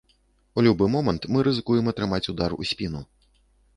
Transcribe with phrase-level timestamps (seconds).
[0.57, 3.07] У любы момант мы рызыкуем атрымаць удар у спіну.